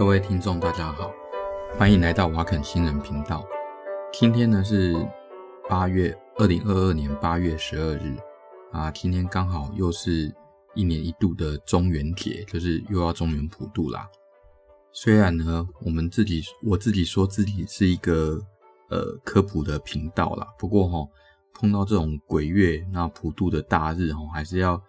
[0.00, 1.12] 各位听众，大家好，
[1.76, 3.46] 欢迎来到瓦肯新人频道。
[4.10, 4.96] 今天呢是
[5.68, 8.16] 八月二零二二年八月十二日
[8.72, 10.34] 啊，今天刚好又是
[10.74, 14.08] 一年一度的中元节，就是又要中元普渡啦。
[14.90, 18.40] 虽然呢，我们自己我自己说自己是一个
[18.88, 21.06] 呃科普的频道啦，不过齁，
[21.52, 24.82] 碰到这种鬼月那普渡的大日齁，还是要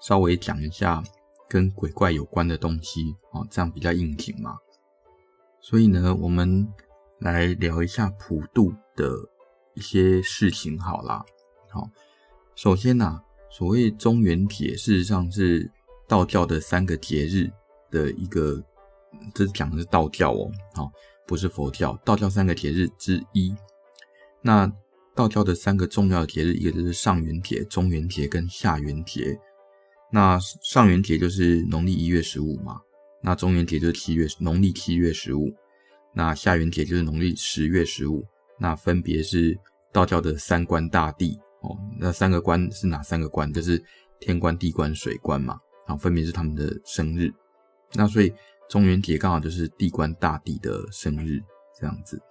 [0.00, 1.02] 稍微讲一下。
[1.48, 4.56] 跟鬼怪有关的东西哦，这样比较应景嘛。
[5.60, 6.66] 所以呢，我们
[7.20, 9.14] 来聊一下普渡的
[9.74, 11.24] 一些事情好啦。
[11.70, 11.88] 好，
[12.54, 15.70] 首先呐，所谓中元节，事实上是
[16.06, 17.50] 道教的三个节日
[17.90, 18.62] 的一个，
[19.34, 20.92] 这讲的是道教哦，好，
[21.26, 21.96] 不是佛教。
[22.04, 23.54] 道教三个节日之一。
[24.42, 24.70] 那
[25.14, 29.38] 道教的三个重要节日，一个就是上元节、中元节跟下元节。
[30.14, 32.80] 那上元节就是农历一月十五嘛，
[33.20, 35.52] 那中元节就是七月农历七月十五，
[36.14, 38.24] 那下元节就是农历十月十五，
[38.60, 39.58] 那分别是
[39.92, 43.52] 道教的三官大帝哦，那三个官是哪三个官？
[43.52, 43.82] 就是
[44.20, 47.28] 天官、地官、水官嘛，然后分别是他们的生日，
[47.94, 48.32] 那所以
[48.68, 51.42] 中元节刚好就是地官大帝的生日
[51.76, 52.22] 这样子。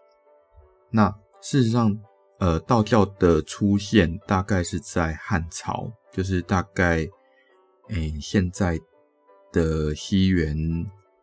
[0.89, 1.93] 那事实上，
[2.39, 7.05] 呃，道教的出现大概是在汉朝，就是大概。
[7.93, 8.79] 诶、现在
[9.51, 10.57] 的西元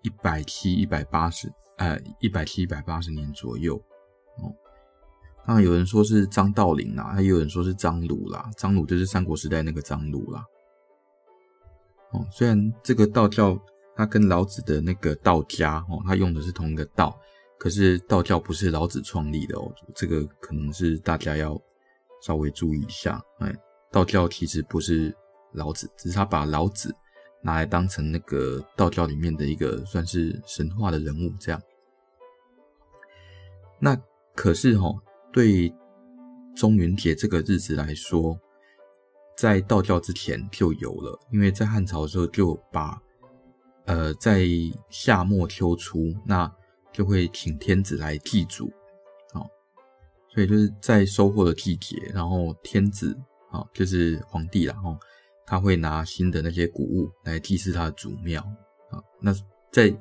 [0.02, 3.74] 一百七、一百八十，呃，一百七、一百八十年左右
[4.38, 4.54] 哦。
[5.44, 8.48] 当然有人说是张道陵啦，还有人说是张鲁啦。
[8.56, 10.44] 张鲁就是三国时代那个张鲁啦。
[12.12, 13.58] 哦，虽然这个道教
[13.96, 17.18] 它跟老子的那个道家哦，它用的是同一个道，
[17.58, 19.74] 可是道教不是老子创立的哦。
[19.92, 21.60] 这个可能是大家要
[22.22, 23.20] 稍微注意一下。
[23.40, 23.52] 哎，
[23.90, 25.12] 道教其实不是。
[25.52, 26.94] 老子只是他把老子
[27.42, 31.60] 拿来当成那个道教里面的一个算是神话的人物这样。
[33.78, 33.96] 那
[34.36, 35.00] 可是齁，
[35.32, 35.74] 对
[36.54, 38.38] 中元节这个日子来说，
[39.36, 43.00] 在道教之前就有了，因为在汉朝的时候就把
[43.86, 44.44] 呃在
[44.90, 46.50] 夏末秋初，那
[46.92, 48.70] 就会请天子来祭祖，
[49.32, 49.48] 好，
[50.28, 53.18] 所以就是在收获的季节，然后天子
[53.50, 54.96] 啊就是皇帝啦，然后。
[55.50, 58.40] 他会拿新的那些谷物来祭祀他的祖庙
[58.88, 59.34] 啊，那
[59.72, 59.92] 再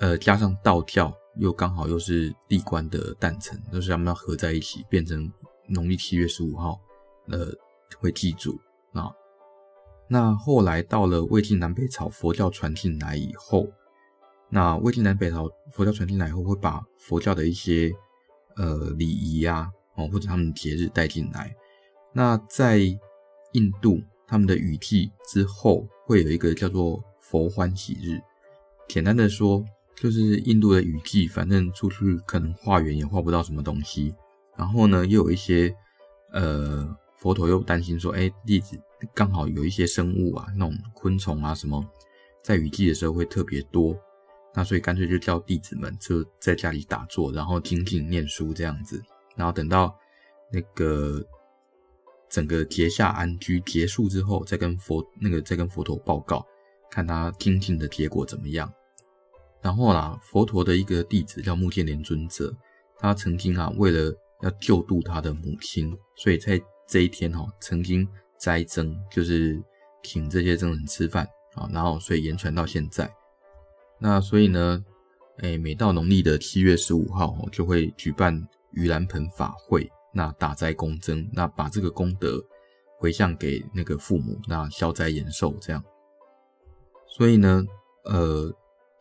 [0.00, 5.32] 呃加上道教又刚好又是地官的诞辰，就是他们要合在一起变成
[5.68, 6.76] 农历七月十五号，
[7.28, 7.46] 呃
[8.00, 8.58] 会祭祖
[8.92, 9.08] 啊。
[10.08, 13.64] 那后来到了魏晋南北朝佛教传进来以后，
[14.50, 17.92] 那魏晋南北朝佛教传进来以后会把佛教的一些
[18.56, 21.54] 呃礼仪呀哦或者他们节日带进来，
[22.12, 22.78] 那在
[23.52, 24.00] 印度。
[24.28, 28.20] 他们的雨季之后会有一个叫做佛欢喜日，
[28.86, 29.64] 简单的说
[29.96, 34.14] 就是印度的雨季，反正出去可能化缘也化不到什么东西，
[34.54, 35.74] 然后呢又有一些
[36.34, 38.78] 呃佛陀又担心说，哎，弟子
[39.14, 41.82] 刚好有一些生物啊，那种昆虫啊什么，
[42.44, 43.96] 在雨季的时候会特别多，
[44.54, 49.02] 那所以干脆就叫弟子们就在家里打坐，然后精进念书这样子，
[49.36, 49.96] 然后等到
[50.52, 51.26] 那个。
[52.28, 56.46] 整个结下安居结束之后，再跟佛那个再跟佛陀报告，
[56.90, 58.72] 看他精进的结果怎么样。
[59.60, 62.54] 然后啦，佛陀的一个弟子叫目犍连尊者，
[62.98, 64.12] 他曾经啊为了
[64.42, 68.06] 要救度他的母亲，所以在这一天哈、曾经
[68.38, 69.60] 斋僧，就是
[70.02, 73.10] 请这些僧人吃饭啊，然后所以延传到现在。
[73.98, 74.84] 那所以呢，
[75.38, 78.40] 诶、每到农历的七月十五号、喔、就会举办
[78.74, 79.90] 盂兰盆法会。
[80.12, 82.42] 那打斋功增，那把这个功德
[82.98, 85.84] 回向给那个父母，那消灾延寿这样。
[87.06, 87.64] 所以呢，
[88.04, 88.52] 呃，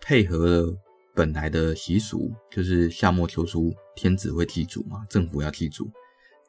[0.02, 0.78] 配合了
[1.16, 5.90] 本来的习俗，就是夏末秋初天子会祭祖嘛，政府要祭祖，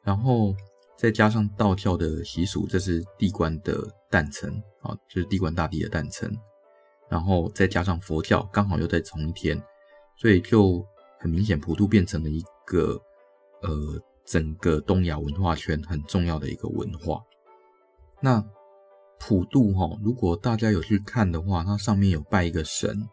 [0.03, 0.53] 然后
[0.97, 4.51] 再加上道教的习俗，这是地官的诞辰
[4.81, 6.31] 啊，就是地官大帝的诞辰，
[7.09, 9.59] 然后再加上佛教刚好又在同一天，
[10.17, 10.85] 所以就
[11.17, 13.01] 很明显，普渡变成了一个
[13.61, 13.99] 呃。
[14.29, 17.19] 整个东亚文化圈很重要的一个文化。
[18.21, 18.45] 那
[19.19, 23.09] 普渡哈，如果大家有去看的话，它上面有拜一个神，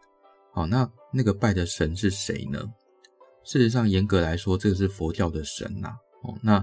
[0.53, 2.61] 好，那那个拜的神是谁呢？
[3.45, 5.97] 事实上，严格来说，这个是佛教的神呐。
[6.23, 6.63] 哦，那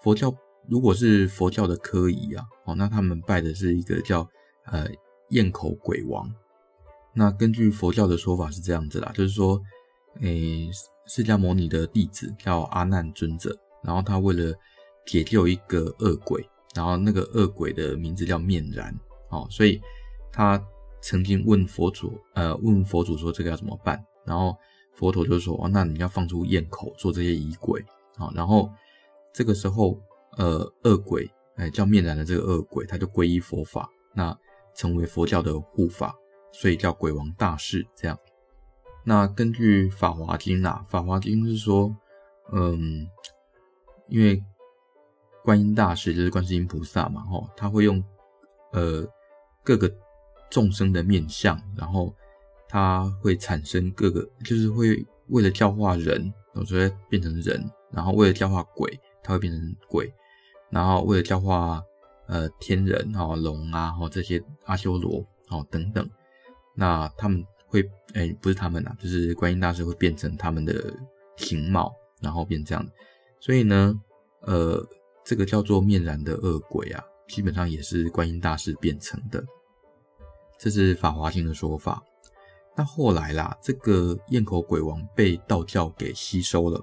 [0.00, 0.34] 佛教
[0.68, 4.26] 如果是佛教的科仪啊，哦，那他们拜的是一个叫
[4.64, 4.86] 呃
[5.30, 6.32] 焰口鬼王。
[7.14, 9.60] 那根据佛教的说法是这样子啦，就是说，
[10.20, 10.70] 诶，
[11.06, 13.54] 释迦牟尼的弟子叫阿难尊者。
[13.82, 14.54] 然后他为了
[15.06, 18.94] 解救一个恶鬼，然后那个恶鬼的名字叫面燃，
[19.30, 19.80] 哦，所以
[20.30, 20.62] 他
[21.00, 24.02] 曾经问佛祖，呃，问佛祖说这个要怎么办？
[24.24, 24.56] 然后
[24.94, 27.84] 佛陀就说：“哦，那你要放出焰口做这些仪轨
[28.16, 28.70] 啊。”然后
[29.32, 29.98] 这个时候，
[30.36, 34.36] 呃，恶鬼，哎，叫面燃的这个恶鬼，他就皈依佛法，那
[34.76, 36.14] 成为佛教的护法，
[36.52, 38.16] 所以叫鬼王大士这样。
[39.04, 41.92] 那根据《法华经》啊，《法华经》是说，
[42.52, 43.04] 嗯，
[44.12, 44.38] 因为
[45.42, 48.04] 观音大士就是观世音菩萨嘛，吼，他会用
[48.72, 49.02] 呃
[49.64, 49.90] 各个
[50.50, 52.14] 众生的面相，然后
[52.68, 56.30] 他会产生各个，就是会为了教化人，
[56.66, 60.12] 所以变成人，然后为了教化鬼，他会变成鬼，
[60.68, 61.82] 然后为了教化
[62.26, 66.06] 呃天人哈龙啊，哈这些阿修罗哦等等，
[66.76, 67.42] 那他们。
[67.72, 67.82] 会
[68.12, 70.92] 哎，不是他们呐，就是观音大士会变成他们的
[71.38, 72.86] 形貌，然后变这样。
[73.44, 74.00] 所以呢，
[74.42, 74.80] 呃，
[75.24, 79.44] 这个叫做面燃的恶鬼啊，基本上也是观音大士变成的。
[80.60, 82.00] 这是法华经的说法。
[82.76, 86.80] 那后来啦，这个焰口鬼王被道教给吸收了。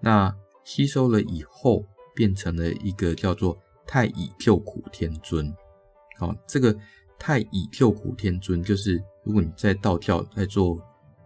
[0.00, 0.32] 那
[0.62, 5.52] 吸收了以后，变成了一个叫做太乙救苦天尊。
[6.16, 6.72] 好，这个。
[7.18, 10.76] 太乙救苦天尊就是，如果你在道教在做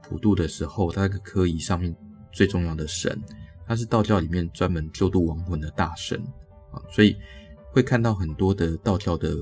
[0.03, 1.97] 普渡的时候，他那个科仪上面
[2.31, 3.19] 最重要的神，
[3.67, 6.23] 他是道教里面专门救度亡魂的大神
[6.71, 7.17] 啊，所以
[7.73, 9.35] 会看到很多的道教的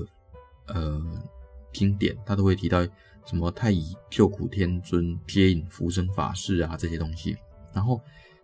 [0.67, 1.01] 呃
[1.71, 2.83] 经典，他都会提到
[3.25, 7.37] 什么太乙救苦天尊接引福生法事啊这些东西。
[7.73, 8.01] 然后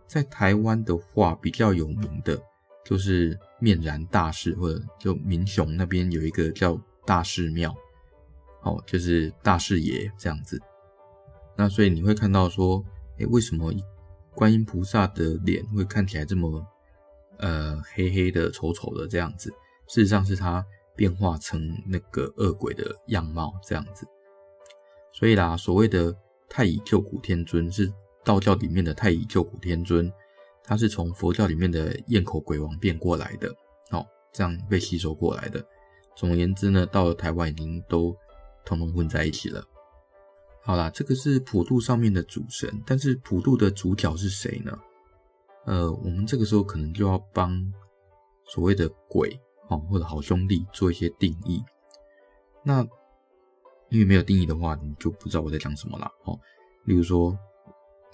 [0.07, 2.39] 在台湾的话，比较有名的
[2.85, 7.75] 就是面燃大士，或者就民雄那边有一个叫大士庙。
[8.63, 10.61] 哦，就是大士爷这样子，
[11.57, 12.85] 那所以你会看到说，
[13.17, 13.73] 诶，为什么
[14.33, 16.65] 观音菩萨的脸会看起来这么
[17.37, 19.49] 呃黑黑的、丑丑的这样子？
[19.87, 24.07] 事实上是他变化成那个恶鬼的样貌这样子。
[25.13, 26.15] 所以啦，所谓的
[26.49, 27.91] 太乙救苦天尊是
[28.23, 30.11] 道教里面的太乙救苦天尊，
[30.63, 33.49] 他是从佛教里面的焰口鬼王变过来的，
[33.91, 35.65] 哦，这样被吸收过来的。
[36.15, 38.15] 总而言之呢，到了台湾已经都。
[38.63, 39.65] 统统混在一起了。
[40.63, 44.77] 好啦，这个是普渡上面的主神，但是普渡的主角是谁呢？
[45.65, 47.51] 呃，我们这个时候可能就要帮
[48.45, 51.61] 所谓的鬼哦，或者好兄弟做一些定义。
[52.63, 52.83] 那
[53.89, 56.05] 因为没有定义的话，你就不知道我在讲什么了。
[56.25, 56.39] 哦。
[56.85, 57.37] 例如说，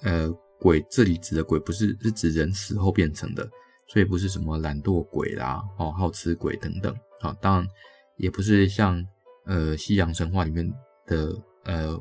[0.03, 0.29] 呃，
[0.59, 3.49] 鬼这里指的鬼不是是指人死后变成的，
[3.87, 6.95] 所以不是什么懒惰鬼啦，哦，好吃鬼等等。
[7.19, 7.67] 好，当然
[8.15, 9.05] 也不是像。
[9.49, 10.69] 呃，西洋神话里面
[11.05, 11.33] 的
[11.63, 11.97] 呃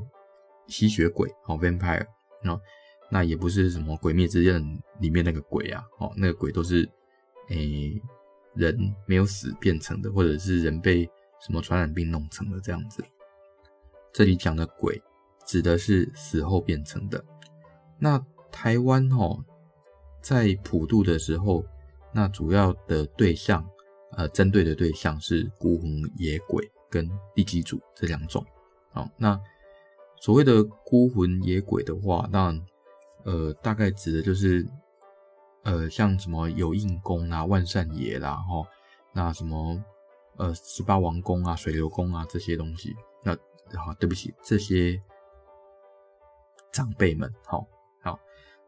[0.69, 2.07] 吸血鬼，哦、vampire，
[2.43, 2.61] 那
[3.11, 4.63] 那也不是什么鬼灭之刃
[5.01, 6.89] 里面那个鬼啊，哦，那个鬼都是
[7.49, 8.01] 诶、
[8.55, 11.05] 人没有死变成的，或者是人被
[11.41, 13.05] 什么传染病弄成的这样子。
[14.13, 15.01] 这里讲的鬼
[15.45, 17.25] 指的是死后变成的。
[17.99, 19.45] 那台湾哦，
[20.21, 21.65] 在普渡的时候，
[22.13, 23.69] 那主要的对象，
[24.13, 26.71] 呃，针对的对象是孤魂野鬼。
[26.89, 28.43] 跟地基主这两种，
[28.93, 29.39] 好，那
[30.27, 32.53] 所谓的孤魂野鬼的话，那，
[33.23, 34.67] 呃，大概指的就是，
[35.63, 38.67] 呃，像什么有应公啊、万善爷啦，哈，
[39.13, 39.81] 那什么，
[40.37, 42.93] 呃，十八王公啊、水流公啊这些东西，
[43.23, 43.37] 那
[43.79, 45.01] 好，对不起，这些
[46.73, 47.65] 长辈们，好，
[48.03, 48.19] 好，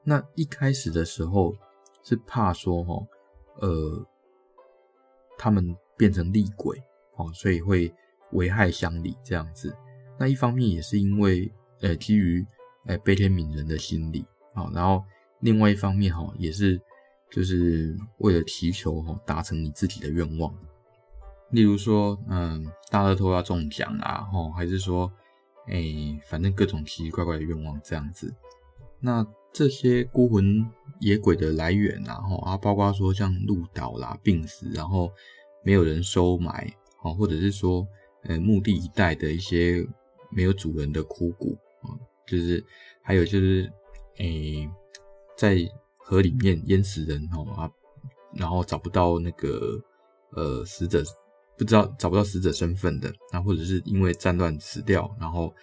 [0.05, 1.53] 那一开始的时候
[2.05, 3.05] 是怕说，哈，
[3.63, 4.07] 呃，
[5.37, 6.81] 他们变成厉鬼，
[7.17, 7.93] 哦，所以会。
[8.33, 9.75] 危害乡里这样子，
[10.19, 11.49] 那一方面也是因为，
[11.81, 12.45] 呃，基于，
[12.87, 15.05] 呃，悲天悯人的心理，好，然后
[15.41, 16.81] 另外一方面哈，也是
[17.31, 20.53] 就是为了祈求哈，达成你自己的愿望，
[21.53, 25.09] 例如说，嗯，大乐透要中奖啊，哈，还是说，
[25.69, 25.85] 哎，
[26.27, 28.35] 反正各种奇奇怪怪的愿望这样子。
[28.99, 35.13] 那这些孤魂野鬼的来源啊，哈，啊，包括说像鹿岛啦、病死，然后
[35.63, 37.87] 没有人收埋，好，或者是说。
[38.25, 39.87] 呃，墓地一带的一些
[40.31, 41.93] 没有主人的枯骨啊，
[42.27, 42.65] 就是
[43.03, 43.71] 还有就是，
[44.19, 44.69] 诶、
[45.37, 45.57] 在
[45.97, 47.71] 河里面淹死人哦啊，
[48.35, 49.81] 然后找不到那个
[50.33, 51.03] 呃死者，
[51.57, 55.55] 不知道找不到死者身份的，啊，或者是因为战乱死掉，然后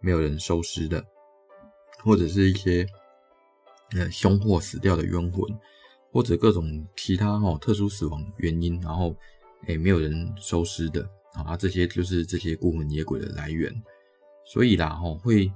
[0.00, 1.04] 没有人收尸的，
[2.02, 2.86] 或者是一些
[3.92, 5.42] 呃凶祸死掉的冤魂，
[6.12, 9.14] 或者各种其他哈特殊死亡原因，然后
[9.66, 11.08] 诶、没有人收尸的。
[11.34, 13.74] 啊，这些就是这些孤魂野鬼的来源，
[14.44, 15.50] 所以啦，吼，会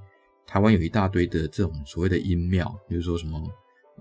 [0.47, 3.38] 台湾有一大堆的这种所谓的阴庙，比如说什么，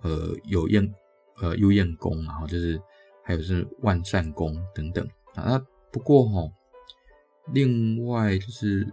[0.01, 0.93] 呃，有燕，
[1.41, 2.81] 呃，幽燕宫，然后就是
[3.21, 5.43] 还有是万善宫等等啊。
[5.45, 6.51] 那不过吼，
[7.53, 8.87] 另外就是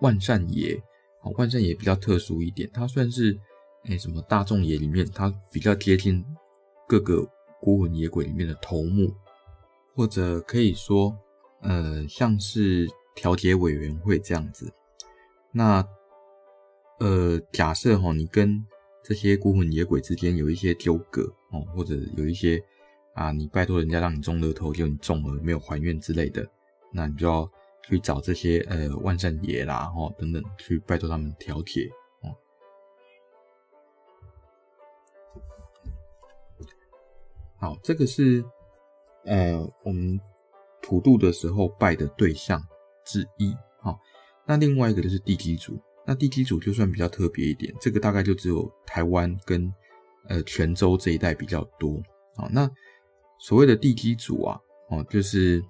[0.00, 0.78] 万善爷，
[1.22, 3.36] 哦，万善爷比较特殊一点，它算是
[3.84, 6.22] 哎什么大众爷里面，它比较接近
[6.86, 7.26] 各个
[7.60, 9.14] 孤魂野鬼里面的头目，
[9.94, 11.16] 或者可以说
[11.62, 14.70] 呃像是调解委员会这样子。
[15.56, 15.82] 那
[16.98, 18.62] 呃假设哈，你跟
[19.02, 22.62] 这些孤魂野鬼之间有一些纠葛哦，或者有一些
[23.14, 26.46] 啊，你拜托人家让你中乐透，结果你中了没有还愿之类的，
[26.92, 27.50] 那你就要
[27.82, 31.88] 去找这些呃万善爷啦，哦等等，去拜托他们调解
[32.20, 32.36] 哦。
[37.56, 38.44] 好，这个是
[39.24, 40.20] 呃我们
[40.82, 42.62] 普渡的时候拜的对象
[43.06, 43.56] 之一。
[44.46, 45.78] 那另外一个就是地基组。
[46.08, 49.68] 那地基组就算比较特别一点，这个大概就只有台湾跟
[50.28, 52.00] 呃泉州这一带比较多
[52.36, 52.48] 啊。
[52.52, 52.70] 那
[53.40, 54.56] 所谓的地基组啊，
[54.88, 55.60] 哦，就是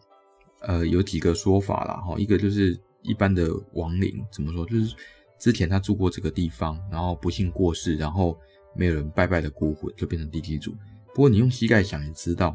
[0.60, 2.18] 呃有几个说法啦哈。
[2.18, 4.94] 一个就是一般的亡灵怎么说，就是
[5.38, 8.38] 之前他住过这个地方，然后不幸过世，然后
[8.74, 10.74] 没有人拜拜的孤魂，就变成地基组。
[11.14, 12.54] 不过你用膝盖想也知道，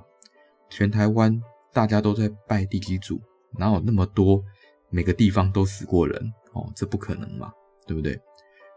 [0.69, 1.41] 全台湾
[1.73, 3.19] 大家都在拜地基组，
[3.57, 4.43] 哪有那么多
[4.91, 6.71] 每个地方都死过人哦？
[6.75, 7.51] 这不可能嘛。
[7.87, 8.17] 对不对？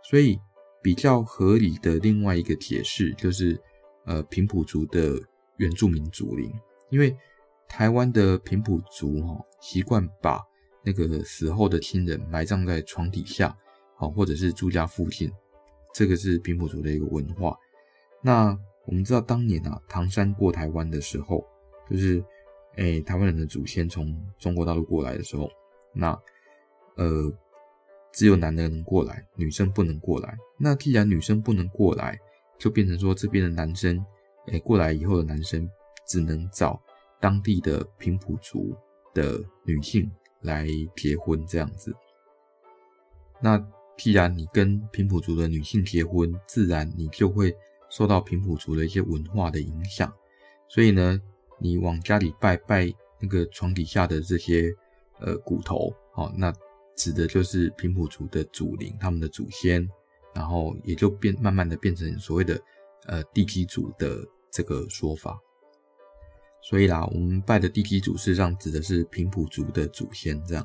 [0.02, 0.36] 所以
[0.82, 3.56] 比较合理的另外一个解释就是，
[4.06, 5.16] 呃，平埔族的
[5.58, 6.50] 原住民族灵，
[6.90, 7.14] 因为
[7.68, 10.40] 台湾的平埔族哈、哦、习惯把
[10.82, 13.56] 那个死后的亲人埋葬在床底下，
[13.94, 15.30] 好、哦、或者是住家附近，
[15.92, 17.56] 这个是平埔族的一个文化。
[18.22, 21.44] 那我们知道当年啊，唐山过台湾的时候，
[21.88, 22.24] 就是
[22.76, 25.48] 诶台湾人的祖先从中国大陆过来的时候，
[25.94, 26.18] 那
[26.96, 27.32] 呃。
[28.16, 30.38] 只有男的能过来，女生不能过来。
[30.56, 32.16] 那既然女生不能过来，
[32.56, 34.06] 就变成说这边的男生，
[34.46, 35.68] 哎、过来以后的男生
[36.06, 36.80] 只能找
[37.20, 38.72] 当地的平埔族
[39.12, 40.08] 的女性
[40.42, 41.92] 来结婚这样子。
[43.40, 43.60] 那
[43.96, 47.52] 既然你跟平埔族的女性结婚，自然你就会
[47.90, 50.12] 受到平埔族的一些文化的影响。
[50.68, 51.20] 所以呢，
[51.58, 54.72] 你往家里拜拜那个床底下的这些
[55.24, 56.54] 呃骨头，哦、那。
[56.96, 59.84] 指的就是平埔族的祖灵，他们的祖先，
[60.32, 62.56] 然后也就变慢慢的变成所谓的
[63.06, 65.36] 呃地基主的这个说法。
[66.62, 70.64] 所以啦，我们拜的地基祖事实上指的是平埔族的祖先这样。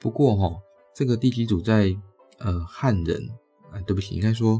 [0.00, 0.58] 不过哈，
[0.94, 1.94] 这个地基主在
[2.38, 3.28] 呃汉人
[3.70, 4.58] 啊，对不起，应该说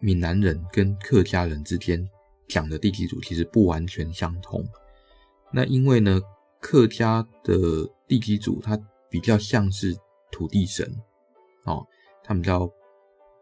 [0.00, 2.04] 闽南人跟客家人之间
[2.48, 4.66] 讲的地基主其实不完全相同。
[5.52, 6.20] 那因为呢，
[6.60, 7.54] 客家的
[8.06, 9.96] 地基主，他比较像是
[10.30, 10.86] 土地神，
[11.64, 11.86] 哦，
[12.22, 12.68] 他们叫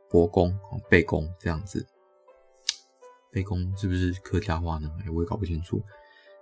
[0.09, 0.57] 伯公、
[0.89, 1.87] 背公这样子。
[3.33, 4.91] 背公是不是客家话呢？
[5.15, 5.83] 我也搞不清楚。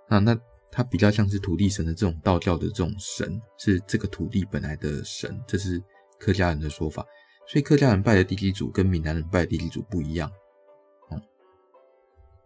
[0.07, 0.37] 那，那
[0.71, 5.81] 他比较像是土地神的这种道教的这种神，是这个土地本来的神，这是
[6.19, 7.05] 客家人的说法。
[7.47, 10.29] 所以客家人拜的地基主跟闽南人拜的地基主不一样。
[11.09, 11.21] 哦，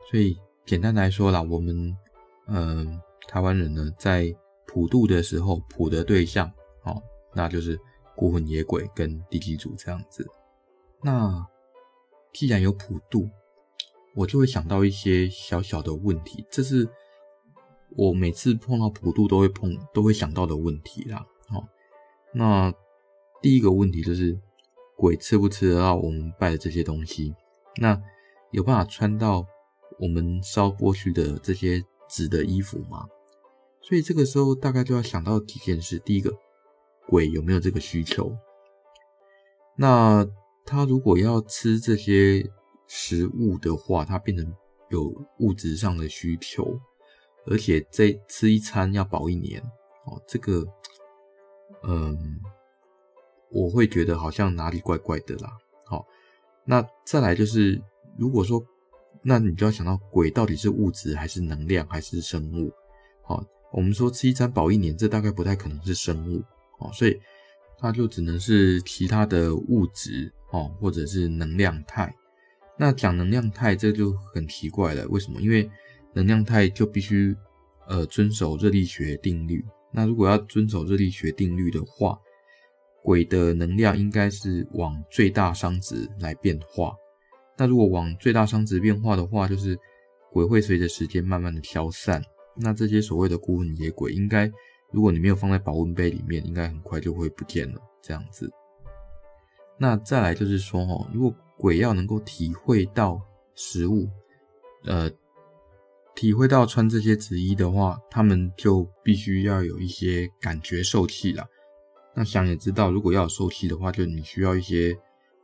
[0.09, 1.95] 所以简单来说啦，我们
[2.47, 4.35] 嗯、台湾人呢在。
[4.71, 6.47] 普渡的时候，普的对象，
[6.83, 7.01] 哦，
[7.33, 7.75] 那就是
[8.15, 10.23] 孤魂野鬼跟地基主这样子。
[11.01, 11.43] 那
[12.31, 13.27] 既然有普渡，
[14.13, 16.87] 我就会想到一些小小的问题，这是
[17.97, 21.25] 我每次碰到普渡都会碰，都会想到的问题啦。
[21.49, 21.67] 哦，
[22.31, 22.71] 那
[23.41, 24.39] 第一个问题就是，
[24.95, 27.33] 鬼吃不吃得到我们拜的这些东西？
[27.77, 27.99] 那
[28.51, 29.43] 有办法穿到
[29.97, 33.07] 我们烧过去的这些纸的衣服吗？
[33.81, 35.97] 所以这个时候大概就要想到几件事。
[35.99, 36.31] 第一个，
[37.07, 38.31] 鬼有没有这个需求？
[39.75, 40.27] 那
[40.65, 42.47] 他如果要吃这些
[42.87, 44.53] 食物的话，他变成
[44.89, 46.79] 有物质上的需求，
[47.47, 49.59] 而且这吃一餐要保一年
[50.05, 50.21] 哦。
[50.27, 50.63] 这个，
[51.83, 52.39] 嗯，
[53.49, 55.57] 我会觉得好像哪里怪怪的啦。
[55.85, 56.05] 好，
[56.65, 57.81] 那再来就是，
[58.17, 58.63] 如果说，
[59.23, 62.71] 那你就要想到鬼到底是物质还是能量还是生物？
[63.23, 63.43] 好。
[63.71, 66.43] 我们说吃一餐饱一年，这大概不太可能是生物
[66.79, 67.19] 哦，所以
[67.77, 72.13] 它就只能是其他的物质哦，或者是能量态。
[72.77, 75.39] 那讲能量态这就很奇怪了，为什么？
[75.41, 75.69] 因为
[76.13, 77.35] 能量态就必须
[77.87, 79.63] 呃遵守热力学定律。
[79.91, 82.17] 那如果要遵守热力学定律的话，
[83.03, 86.93] 鬼的能量应该是往最大熵值来变化。
[87.57, 89.77] 那如果往最大熵值变化的话，就是
[90.31, 92.23] 鬼会随着时间慢慢的消散。
[92.59, 94.51] 那这些所谓的孤魂野鬼，应该
[94.91, 97.81] 如果你没有放在保温杯里面，应该很快就会不见了。
[98.01, 98.51] 这样子。
[99.77, 103.21] 那再来就是说，哦，如果鬼要能够体会到
[103.55, 104.09] 食物，
[104.83, 105.09] 呃，
[106.15, 111.45] 体会到穿这些纸衣的话，他们就必须要有一些感觉受器啦。
[112.13, 114.97] 那想也知道，如果要有受气的话，就你需要一些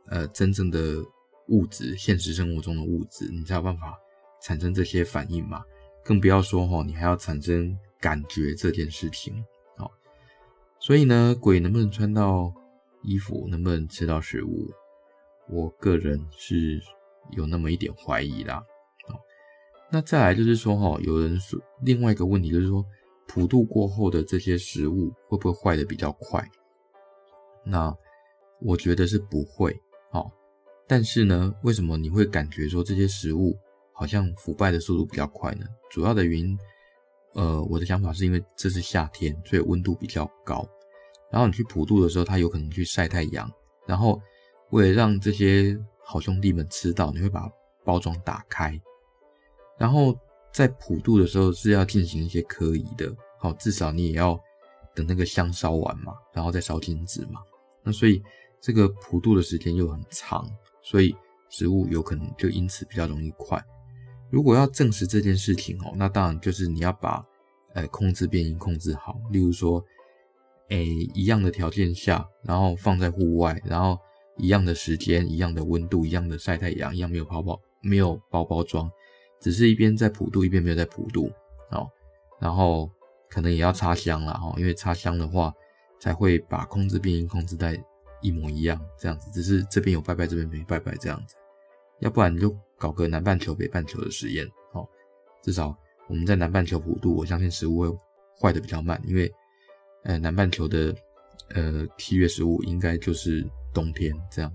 [0.08, 0.96] 呃真正的
[1.48, 3.98] 物质，现实生活中的物质，你才有办法
[4.42, 5.62] 产生这些反应嘛。
[6.06, 9.44] 更不要说哈，你还要产生感觉这件事情。
[9.76, 9.90] 好，
[10.78, 12.52] 所以呢，鬼能不能穿到
[13.02, 14.70] 衣服，能不能吃到食物，
[15.48, 16.80] 我个人是
[17.32, 18.62] 有那么一点怀疑啦。
[19.08, 19.18] 好，
[19.90, 22.84] 那再来就是说哈，有人说另外一个问题就是说。
[23.28, 26.48] 普渡过后的这些食物会不会坏的比较快？
[27.64, 27.92] 那
[28.60, 29.76] 我觉得是不会。
[30.12, 30.30] 好，
[30.86, 33.58] 但是呢，为什么你会感觉说这些食物
[33.96, 35.66] 好像腐败的速度比较快呢？
[35.90, 36.58] 主要的原因，
[37.34, 40.64] 呃，我的想法是因为这是夏天，所以温度比较高。
[41.32, 43.50] 然后你去普渡的时候，它有可能去晒太阳。
[43.86, 44.20] 然后
[44.70, 47.48] 为了让这些好兄弟们吃到，你会把
[47.84, 48.80] 包装打开，
[49.78, 50.16] 然后。
[50.52, 54.40] 在普渡的时候是要进行一些科仪的，好，至少你也要
[54.94, 57.42] 等那个香烧完嘛，然后再烧金纸嘛。
[57.82, 58.22] 那所以
[58.58, 60.48] 这个普渡的时间又很长，
[60.80, 61.14] 所以
[61.50, 63.62] 食物有可能就因此比较容易快。
[64.30, 67.24] 如果要证实这件事情哦，那当然就是你要把
[67.74, 69.84] 呃控制变音控制好，例如说，
[70.68, 73.98] 诶一样的条件下，然后放在户外，然后
[74.36, 78.90] 一样的时间、一样的温度、一样的晒太阳、一样没有泡泡、没有包包装。
[79.40, 81.30] 只是一边在普渡，一边没有在普渡，
[81.70, 81.86] 哦，
[82.40, 82.90] 然后
[83.28, 85.52] 可能也要插香了哈，因为插香的话
[86.00, 87.78] 才会把控制变音控制在
[88.22, 89.30] 一模一样这样子。
[89.30, 91.36] 只是这边有拜拜，这边没拜拜这样子，
[92.00, 94.86] 要不然你就搞个南半球、北半球的实验，哦，
[95.42, 95.76] 至少
[96.08, 97.98] 我们在南半球弧度，我相信食物会
[98.40, 99.32] 坏的比较慢，因为
[100.04, 100.94] 呃南半球的
[101.50, 104.52] 呃七月十五应该就是冬天这样。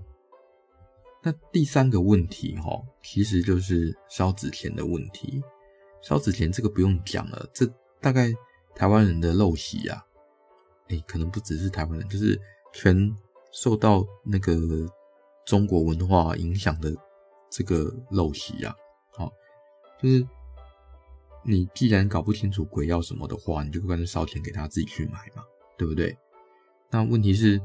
[1.24, 5.42] 那第三个问题齁，其实就是烧纸钱的问题。
[6.00, 7.64] 烧纸钱这个不用讲了，这
[8.00, 8.32] 大概
[8.74, 10.04] 台湾人的陋习啊，
[10.88, 12.36] 哎、可能不只是台湾人，就是
[12.72, 13.14] 全
[13.52, 14.52] 受到那个
[15.46, 16.92] 中国文化影响的
[17.52, 18.74] 这个陋习啊。
[19.12, 19.30] 好，
[20.02, 20.26] 就是
[21.44, 25.44] 你既然搞不清楚鬼要什么的话，你就干脆烧钱给他自己去买嘛，
[25.76, 26.16] 对不对？
[26.90, 27.60] 那问题是，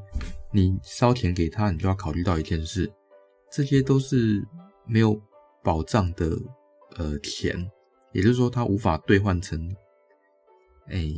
[0.51, 2.91] 你烧钱给他，你就要考虑到一件事。
[3.49, 4.45] 这些都是
[4.85, 5.19] 没有
[5.63, 6.37] 保障的
[6.97, 7.71] 呃钱，
[8.11, 9.73] 也就是说它无法兑换成，
[10.87, 11.13] 哎，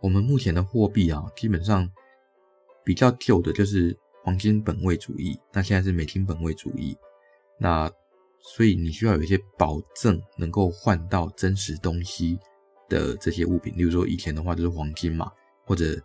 [0.00, 1.90] 我们目前的货币啊，基本上
[2.84, 6.96] 比较旧的就是黄金本位主义，那现在是美金本位主义，
[7.58, 7.90] 那
[8.40, 12.38] 所以你需要有一些保证能够换到真实东西
[12.88, 15.30] 的这些物品，例如说以前的话就是黄金嘛，
[15.64, 16.00] 或者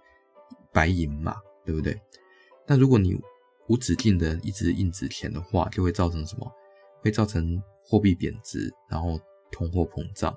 [0.72, 1.36] 白银嘛，
[1.66, 2.00] 对不对？
[2.66, 3.20] 那如果你
[3.68, 6.50] 无止境的一直印纸钱的话，就会造成什么？
[7.02, 9.20] 会造成货币贬值，然后
[9.52, 10.36] 通货膨胀。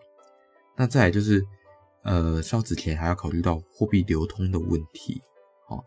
[0.77, 1.45] 那再来就是，
[2.03, 5.21] 呃，烧纸钱还要考虑到货币流通的问题，
[5.69, 5.85] 哦，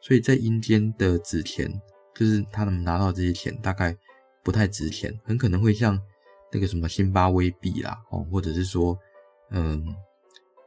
[0.00, 1.68] 所以在阴间的纸钱，
[2.14, 3.96] 就是他们拿到这些钱大概
[4.42, 6.00] 不太值钱，很可能会像
[6.52, 8.98] 那个什么辛巴威币啦，哦，或者是说，
[9.50, 9.84] 嗯，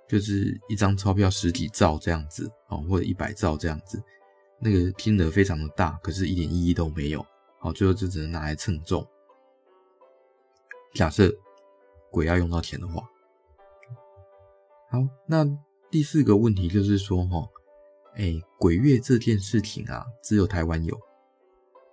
[0.07, 4.01] 就是一张钞票十几兆这样子，哦，或者一百兆这样子。
[4.60, 7.25] 那个金额非常的大，可是一点意义都没有。
[7.60, 9.05] 好，最后就只能拿来称重。
[10.93, 11.31] 假设
[12.12, 13.01] 鬼要用到钱的话，
[14.89, 15.43] 好，那
[15.89, 17.47] 第四个问题就是说，哈，
[18.15, 20.99] 哎，鬼月这件事情啊，只有台湾有，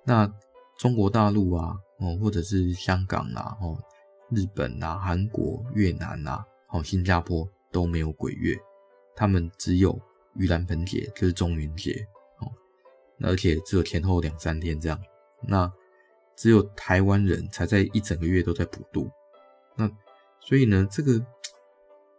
[0.04, 0.30] 那
[0.78, 3.76] 中国大陆啊，哦，或者是香港啊，哦，
[4.30, 8.56] 日本啊，韩国、越南啊，哦，新加坡都没有鬼月，
[9.14, 10.00] 他们只有
[10.36, 12.06] 盂兰盆节，就是中元节。
[12.38, 12.48] 哦
[13.20, 14.96] 而且只有前后两三天这样，
[15.42, 15.68] 那
[16.36, 19.10] 只有台湾人才在一整个月都在普渡，
[19.74, 19.90] 那
[20.38, 21.18] 所以呢，这个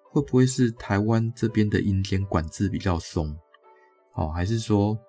[0.04, 3.34] 会不会是台湾这边的阴间管制比较松，
[4.14, 5.00] 哦，还是说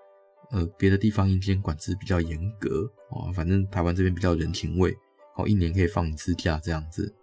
[0.51, 3.33] 呃别的地方阴间管制比较严格哦？
[3.33, 4.97] 反正台湾这边比较人情味，
[5.37, 7.15] 哦，一年可以放一次假这样子，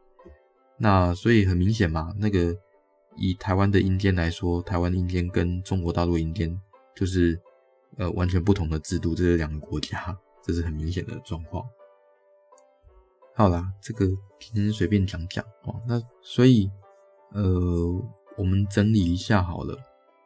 [0.78, 2.56] 那所以很明显嘛，那个
[3.16, 6.60] 以台湾的阴间来说，台湾阴间跟中国大陆阴间
[6.96, 7.40] 就是。
[7.96, 11.68] 呃，完全不同的制度，这是两个国家，这是很明显的状况。
[13.34, 14.06] 好啦，这个
[14.40, 15.82] 今天随便讲讲哦。
[15.88, 16.70] 那所以，
[17.32, 17.42] 呃，
[18.38, 19.76] 我们整理一下好了。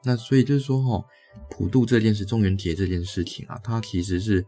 [0.03, 1.05] 那所以就是说，哈，
[1.49, 4.45] 普渡这件事，中元节这件事情啊，它其实是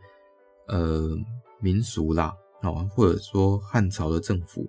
[0.67, 1.17] 呃
[1.59, 4.67] 民俗啦，哦，或者说汉朝的政府，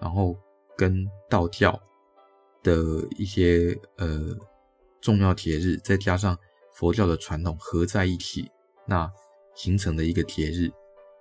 [0.00, 0.36] 然后
[0.76, 1.80] 跟道教
[2.62, 4.36] 的一些呃
[5.00, 6.38] 重要节日，再加上。
[6.76, 8.50] 佛教的传统合在一起，
[8.84, 9.08] 那
[9.54, 10.68] 形成的一个节日。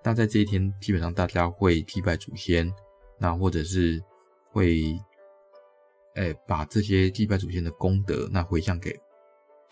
[0.03, 2.73] 那在这一天，基本上大家会祭拜祖先，
[3.19, 4.03] 那或者是
[4.49, 4.99] 会，
[6.15, 8.99] 诶、把这些祭拜祖先的功德，那回向给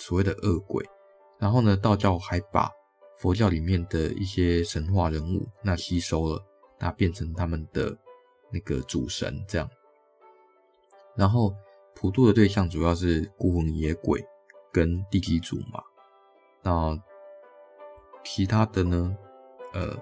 [0.02, 0.84] 所谓的恶鬼，
[1.38, 2.68] 然后呢，道教还把
[3.20, 6.44] 佛教里面的一些神话人物那吸收了，
[6.80, 7.96] 那变成他们的
[8.52, 9.70] 那个主神这样。
[11.16, 11.54] 然后
[11.94, 14.26] 普渡的对象主要是孤魂野鬼
[14.72, 15.84] 跟地基主嘛。
[16.64, 17.00] 那
[18.24, 19.16] 其他的呢？
[19.74, 19.96] 呃，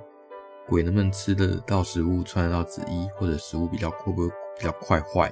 [0.68, 5.32] 鬼能不能吃得到食物、穿得到紫衣，或者食物比较会不会比较快坏？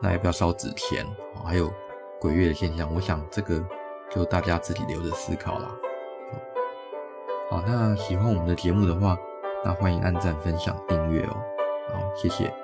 [0.00, 1.06] 那要不要烧纸钱？
[1.44, 1.72] 还有
[2.20, 3.64] 鬼月的现象，我想这个
[4.14, 5.68] 就大家自己留着思考啦。
[7.50, 9.16] 好，那喜欢我们的节目的话，
[9.64, 11.36] 那欢迎按赞、分享、订阅哦。
[11.92, 12.61] 好，谢谢。